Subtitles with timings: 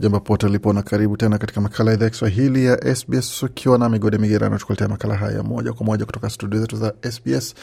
[0.00, 3.78] Jambo pote lipo na karibu tena katika makala ya idhaa ya Kiswahili ya SBS ukiwa
[3.78, 7.54] na migode migerano, tukuletea makala haya moja kwa moja kutoka studio zetu za SBS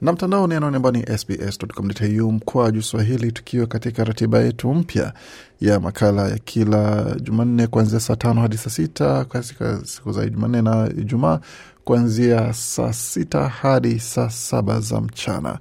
[0.00, 5.12] na mtandao ni anaone ambao ni sbs.com.au mkwaju swahili, tukiwa katika ratiba yetu mpya
[5.60, 10.62] ya makala ya kila Jumanne kuanzia saa tano hadi saa sita katika siku za Jumanne
[10.62, 11.40] na Ijumaa
[11.84, 15.58] kuanzia saa sita hadi saa saba za mchana.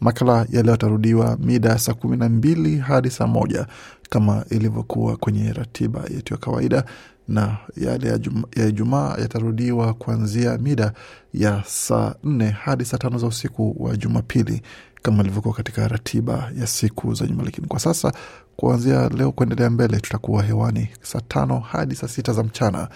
[0.00, 3.66] Makala yaliyo yatarudiwa mida ya saa kumi na mbili hadi saa moja
[4.10, 6.84] kama ilivyokuwa kwenye ratiba yetu ya kawaida,
[7.28, 8.08] na yale
[8.56, 10.92] ya Ijumaa yatarudiwa kuanzia mida
[11.34, 14.62] ya saa nne hadi saa tano za usiku wa Jumapili
[15.02, 17.42] kama ilivyokuwa katika ratiba ya siku za nyuma.
[17.44, 18.12] Lakini kwa sasa
[18.56, 22.88] kuanzia leo kuendelea mbele, tutakuwa hewani saa tano hadi saa sita za mchana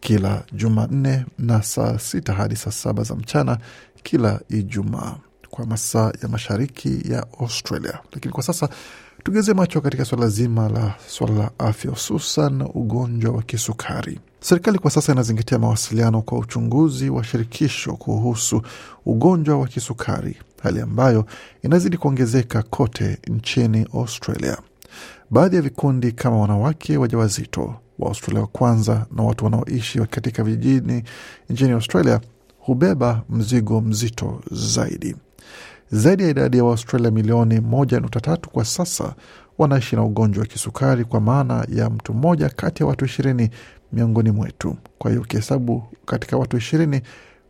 [0.00, 3.58] kila Jumanne na saa sita hadi saa saba za mchana
[4.02, 5.14] kila Ijumaa
[5.50, 7.98] kwa masaa ya mashariki ya Australia.
[8.12, 8.68] Lakini kwa sasa
[9.24, 14.20] tugeze macho katika swala zima la swala la afya, hususan ugonjwa wa kisukari.
[14.40, 18.62] Serikali kwa sasa inazingatia mawasiliano kwa uchunguzi wa shirikisho kuhusu
[19.06, 21.26] ugonjwa wa kisukari, hali ambayo
[21.62, 24.58] inazidi kuongezeka kote nchini Australia.
[25.30, 31.02] Baadhi ya vikundi kama wanawake wajawazito wa Australia wa kwanza na watu wanaoishi katika vijijini
[31.50, 32.20] nchini Australia
[32.58, 35.16] hubeba mzigo mzito zaidi.
[35.90, 39.14] Zaidi ya idadi ya Waustralia milioni moja nukta tatu kwa sasa
[39.58, 43.50] wanaishi na ugonjwa wa kisukari, kwa maana ya mtu mmoja kati ya watu ishirini
[43.92, 44.76] miongoni mwetu.
[44.98, 47.00] Kwa hiyo ukihesabu katika watu ishirini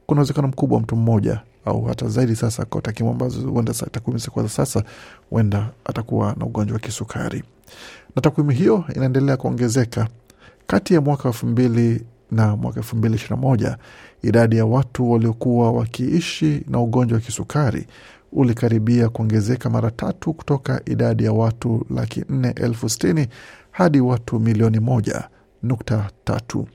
[0.06, 4.18] kuna uwezekano mkubwa wa mtu mmoja au hata zaidi, sasa kwa takwimu ambazo huenda takwimu
[4.18, 4.84] za sasa,
[5.30, 7.42] huenda atakuwa na ugonjwa wa kisukari,
[8.16, 10.08] na takwimu hiyo inaendelea kuongezeka.
[10.66, 13.78] Kati ya mwaka elfu mbili na mwaka elfu mbili ishirini na moja
[14.22, 17.86] idadi ya watu waliokuwa wakiishi na ugonjwa wa kisukari
[18.34, 23.28] ulikaribia kuongezeka mara tatu kutoka idadi ya watu laki nne elfu sitini
[23.70, 25.28] hadi watu milioni moja
[25.62, 26.68] nukta tatu.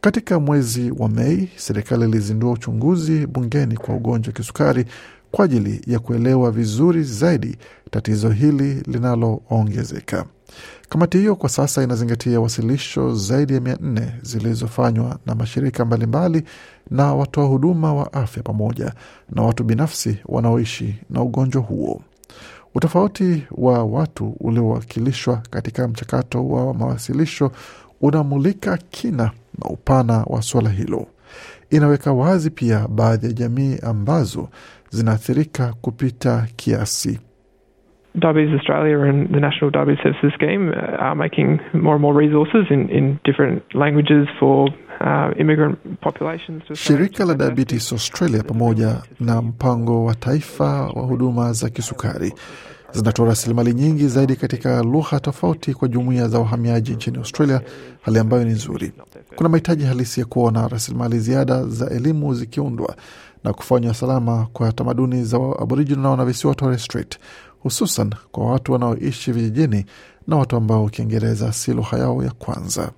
[0.00, 4.84] Katika mwezi wa Mei, serikali ilizindua uchunguzi bungeni kwa ugonjwa wa kisukari
[5.30, 7.56] kwa ajili ya kuelewa vizuri zaidi
[7.90, 10.24] tatizo hili linaloongezeka.
[10.88, 16.42] Kamati hiyo kwa sasa inazingatia wasilisho zaidi ya mia nne zilizofanywa na mashirika mbalimbali
[16.90, 18.92] na watoa huduma wa afya pamoja
[19.30, 22.02] na watu binafsi wanaoishi na ugonjwa huo.
[22.74, 27.52] Utofauti wa watu uliowakilishwa katika mchakato wa mawasilisho
[28.00, 29.24] unamulika kina
[29.58, 31.06] na upana wa suala hilo.
[31.70, 34.48] Inaweka wazi pia baadhi ya jamii ambazo
[34.90, 37.18] zinaathirika kupita kiasi.
[38.18, 42.88] Diabetes Australia and the National Diabetes Services Scheme are making more and more resources in,
[42.90, 44.68] in different languages for
[45.00, 46.62] uh, immigrant populations.
[46.74, 52.32] Shirika la Diabetes Australia pamoja na mpango wa taifa wa huduma za kisukari
[52.92, 57.60] zinatoa rasilimali nyingi zaidi katika lugha tofauti kwa jumuiya za wahamiaji nchini Australia,
[58.02, 58.92] hali ambayo ni nzuri.
[59.36, 62.96] Kuna mahitaji halisi ya kuona rasilimali ziada za elimu zikiundwa
[63.44, 67.18] na kufanywa salama kwa tamaduni za Aboriginal na wanavisiwa Torres Strait,
[67.62, 69.84] hususan kwa watu wanaoishi vijijini
[70.26, 72.90] na watu ambao Kiingereza si lugha yao ya kwanza.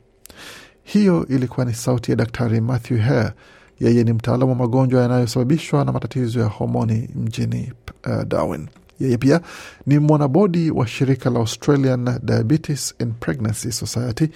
[0.82, 3.30] Hiyo ilikuwa ni sauti ya Daktari Matthew Hare.
[3.80, 7.72] Yeye ni mtaalamu wa magonjwa yanayosababishwa na matatizo ya homoni mjini
[8.06, 8.68] uh, Darwin.
[9.00, 9.40] Yeye pia
[9.86, 14.28] ni mwanabodi wa shirika la Australian Diabetes and Pregnancy Society,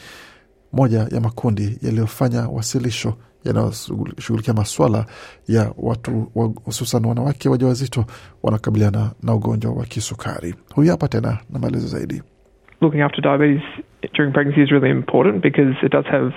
[0.72, 3.14] moja ya makundi yaliyofanya wasilisho
[3.46, 5.06] yanayoshughulikia maswala
[5.48, 6.30] ya watu
[6.64, 8.04] hususan wanawake wajawazito
[8.42, 10.54] wanakabiliana na ugonjwa wa kisukari.
[10.74, 12.22] Huyu hapa tena na maelezo zaidi.
[12.80, 13.62] Looking after diabetes
[14.14, 16.32] during pregnancy is really important because it does have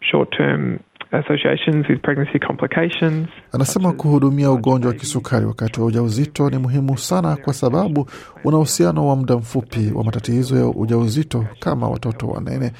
[0.00, 0.78] short term
[1.12, 3.28] associations with pregnancy complications.
[3.52, 8.06] Anasema kuhudumia ugonjwa wa kisukari wakati wa ujauzito ni muhimu sana kwa sababu
[8.44, 12.72] una uhusiano wa muda mfupi wa matatizo ya ujauzito kama watoto wanene,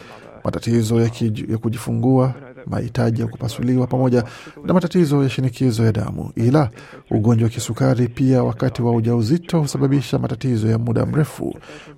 [0.44, 1.10] matatizo ya,
[1.48, 2.34] ya kujifungua,
[2.66, 4.24] mahitaji ya kupasuliwa pamoja
[4.64, 6.30] na matatizo ya shinikizo ya damu.
[6.36, 6.70] Ila
[7.10, 11.54] ugonjwa wa kisukari pia wakati wa ujauzito husababisha matatizo ya muda mrefu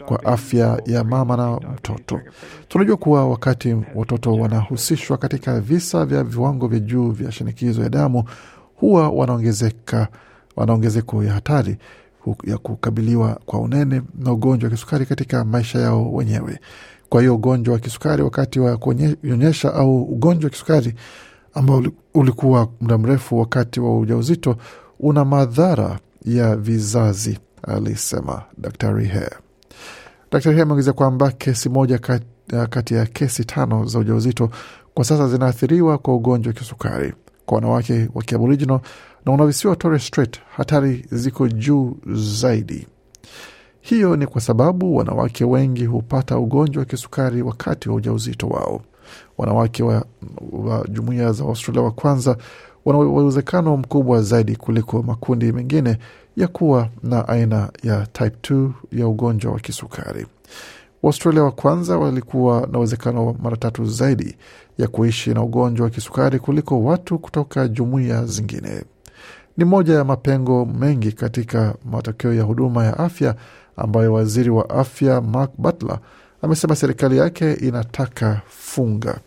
[0.06, 2.20] kwa afya ya mama na mtoto.
[2.68, 8.24] Tunajua kuwa wakati watoto wanahusishwa katika visa vya viwango vya juu vya shinikizo ya damu,
[8.76, 10.08] huwa wanaongezeka
[10.56, 11.76] wanaongezeko ya hatari
[12.44, 16.58] ya kukabiliwa kwa unene na ugonjwa wa kisukari katika maisha yao wenyewe.
[17.12, 20.94] Kwa hiyo ugonjwa wa kisukari wakati wa kunyonyesha au ugonjwa wa kisukari
[21.54, 21.82] ambao
[22.14, 24.56] ulikuwa muda mrefu wakati wa ujauzito
[25.00, 29.28] una madhara ya vizazi, alisema Daktari He.
[30.32, 31.98] Daktari He ameongezea kwamba kesi moja
[32.70, 34.50] kati ya kesi tano za ujauzito
[34.94, 37.12] kwa sasa zinaathiriwa kwa ugonjwa wa kisukari.
[37.46, 38.80] Kwa wanawake wa kiaboriginal
[39.26, 42.86] na wanavisiwa Torres Strait, hatari ziko juu zaidi.
[43.84, 48.80] Hiyo ni kwa sababu wanawake wengi hupata ugonjwa wa kisukari wakati wa ujauzito wao.
[49.38, 50.04] Wanawake wa,
[50.52, 52.36] wa jumuiya za Australia wa kwanza
[52.84, 55.98] wana uwezekano mkubwa zaidi kuliko makundi mengine
[56.36, 60.26] ya kuwa na aina ya type 2 ya ugonjwa wa kisukari.
[61.02, 64.36] Waustralia wa kwanza walikuwa na uwezekano wa mara tatu zaidi
[64.78, 68.84] ya kuishi na ugonjwa wa kisukari kuliko watu kutoka jumuiya zingine.
[69.56, 73.34] Ni moja ya mapengo mengi katika matokeo ya huduma ya afya
[73.76, 75.98] ambayo waziri wa afya Mark Butler
[76.42, 79.20] amesema serikali yake inataka funga.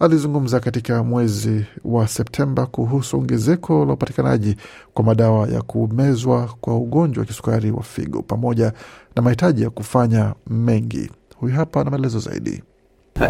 [0.00, 4.56] Alizungumza katika mwezi wa Septemba kuhusu ongezeko la upatikanaji
[4.94, 8.72] kwa madawa ya kumezwa kwa ugonjwa wa kisukari wa figo pamoja
[9.16, 11.10] na mahitaji ya kufanya mengi.
[11.36, 12.62] Huyu hapa na maelezo zaidi.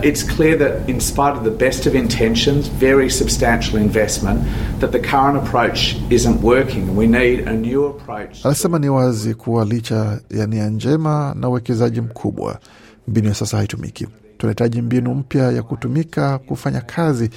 [0.02, 4.40] It's clear that in spite of the best of intentions, very substantial investment,
[4.80, 6.96] that the current approach isn't working.
[6.96, 8.44] We need a new approach.
[8.46, 12.58] Anasema ni wazi kuwa licha ya nia njema na uwekezaji mkubwa,
[13.08, 14.06] mbinu ya sasa haitumiki.
[14.38, 17.30] Tunahitaji mbinu mpya ya kutumika kufanya kazi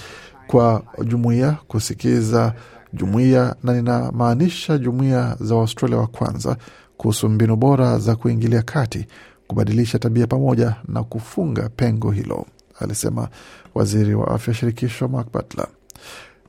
[0.48, 2.54] kwa jumuiya, kusikiza
[2.94, 6.58] jumuiya, na ninamaanisha jumuiya za Waustralia wa kwanza
[6.98, 9.06] kuhusu mbinu bora za kuingilia kati
[9.48, 12.46] kubadilisha tabia pamoja na kufunga pengo hilo,
[12.80, 13.28] alisema
[13.76, 15.68] waziri wa afya shirikisho Mark Butler.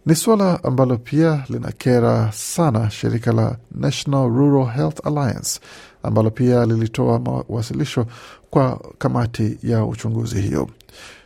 [0.07, 5.61] Ni suala ambalo pia linakera sana shirika la National Rural Health Alliance
[6.03, 8.07] ambalo pia lilitoa mawasilisho
[8.51, 10.69] kwa kamati ya uchunguzi hiyo.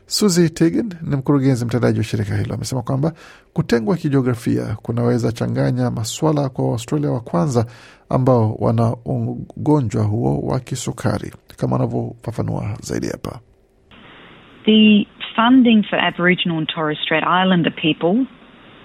[0.06, 3.12] Suzy Tigin ni mkurugenzi mtendaji wa shirika hilo, amesema kwamba
[3.52, 7.66] kutengwa kijiografia kunaweza changanya maswala kwa Waustralia wa kwanza
[8.08, 13.40] ambao wana ugonjwa huo wa kisukari, kama anavyofafanua zaidi hapa.
[14.64, 15.06] The
[15.36, 18.26] funding for Aboriginal and Torres Strait Islander people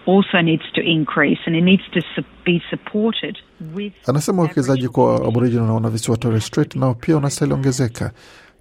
[0.07, 3.37] also needs to increase and it needs to be supported
[3.75, 3.93] with.
[4.09, 8.11] Anasema uwekezaji kwa Aboriginal na wanavisiwa Torres Strait nao pia unastahili ongezeka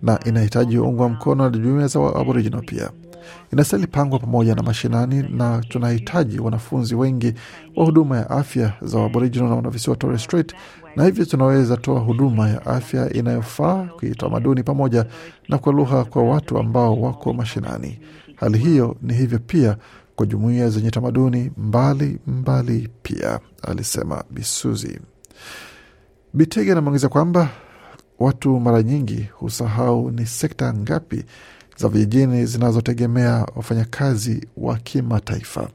[0.03, 2.91] na inahitaji ungwa mkono na jumuiya za Aboriginal pia
[3.53, 7.35] inastahili pangwa pamoja na mashinani, na tunahitaji wanafunzi wengi
[7.77, 10.55] wa huduma ya afya za Aboriginal na wanavisiwa Torres Strait,
[10.97, 15.07] na hivyo tunaweza toa huduma ya afya inayofaa kitamaduni pamoja
[15.49, 17.99] na kwa lugha kwa watu ambao wako mashinani.
[18.37, 19.77] Hali hiyo ni hivyo pia
[20.17, 25.01] kwa jumuiya zenye tamaduni mbali mbali pia, alisema Bisuzi.
[26.35, 27.49] Bitege anameongeza kwamba
[28.19, 31.25] watu mara nyingi husahau ni sekta ngapi
[31.76, 35.69] za vijijini zinazotegemea wafanyakazi wa kimataifa.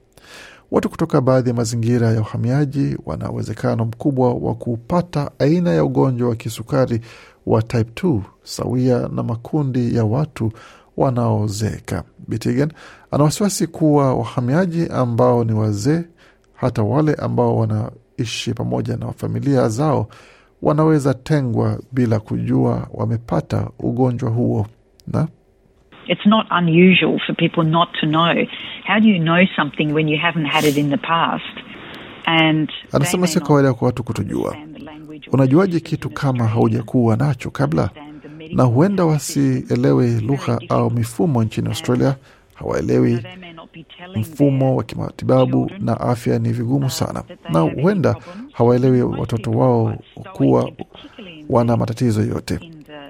[0.71, 6.29] Watu kutoka baadhi ya mazingira ya uhamiaji wana uwezekano mkubwa wa kupata aina ya ugonjwa
[6.29, 7.01] wa kisukari
[7.45, 10.51] wa type 2 sawia na makundi ya watu
[10.97, 12.03] wanaozeeka.
[12.27, 12.71] Bitigen
[13.11, 16.03] ana wasiwasi kuwa wahamiaji ambao ni wazee,
[16.53, 20.07] hata wale ambao wanaishi pamoja na familia zao,
[20.61, 24.67] wanaweza tengwa bila kujua wamepata ugonjwa huo
[25.07, 25.27] na
[26.07, 28.45] It's not unusual for people not to know.
[28.83, 31.43] How do you know something when you haven't had it in the past?
[32.25, 34.55] And anasema sio kawaida kwa watu kutojua.
[35.31, 37.89] Unajuaje kitu kama haujakuwa nacho kabla?
[38.51, 42.15] Na huenda wasielewe lugha au mifumo nchini Australia,
[42.53, 43.19] hawaelewi
[44.15, 48.15] mfumo wa kimatibabu na afya ni vigumu sana, na huenda
[48.53, 49.95] hawaelewi watoto wao
[50.33, 50.71] kuwa
[51.49, 52.59] wana matatizo yote.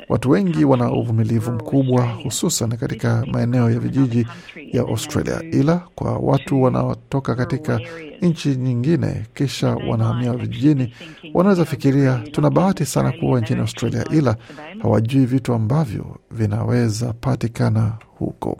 [0.09, 4.27] Watu wengi wana uvumilivu mkubwa, hususan katika maeneo ya vijiji
[4.71, 7.79] ya Australia, ila kwa watu wanaotoka katika
[8.21, 10.93] nchi nyingine kisha wanahamia vijijini,
[11.33, 14.35] wanaweza fikiria tuna bahati sana kuwa nchini Australia, ila
[14.81, 18.57] hawajui vitu ambavyo vinaweza patikana huko.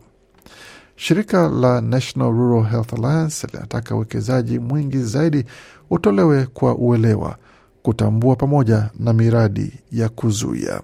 [0.96, 5.46] Shirika la National Rural Health Alliance linataka uwekezaji mwingi zaidi
[5.90, 7.36] utolewe kwa uelewa,
[7.84, 10.82] kutambua pamoja na miradi ya kuzuia.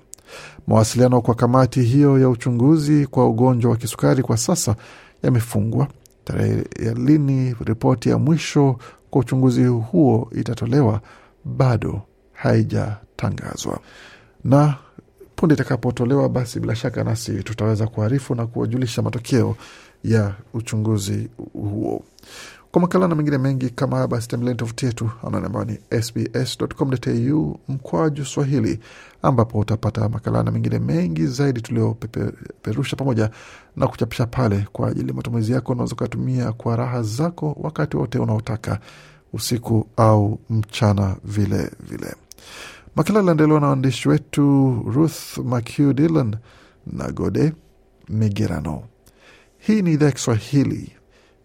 [0.67, 4.75] Mawasiliano kwa kamati hiyo ya uchunguzi kwa ugonjwa wa kisukari kwa sasa
[5.23, 5.87] yamefungwa.
[6.25, 8.79] Tarehe ya lini ripoti ya mwisho
[9.09, 11.01] kwa uchunguzi huo itatolewa
[11.45, 12.01] bado
[12.33, 13.79] haijatangazwa,
[14.43, 14.75] na
[15.35, 19.55] punde itakapotolewa, basi bila shaka nasi tutaweza kuarifu na kuwajulisha matokeo
[20.03, 22.03] ya uchunguzi huo.
[22.71, 27.59] Kwa makala na mengine mengi kama haya, basi tembeleni tovuti yetu anwani ambayo ni sbs.com.au
[27.67, 28.79] mkwaju Swahili,
[29.21, 33.29] ambapo utapata makala na mengine mengi zaidi tuliopeperusha pamoja
[33.75, 35.71] na kuchapisha pale kwa ajili ya matumizi yako.
[35.71, 38.79] Unaweza ukatumia kwa raha zako wakati wote unaotaka,
[39.33, 42.15] usiku au mchana vile vile.
[42.95, 46.35] Makala aliandaliwa na waandishi wetu Ruth McHugh Dillon
[46.87, 47.53] na Gode
[48.09, 48.83] Migerano.
[49.57, 50.91] Hii ni idhaa ya Kiswahili